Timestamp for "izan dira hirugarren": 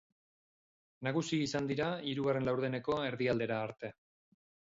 1.49-2.49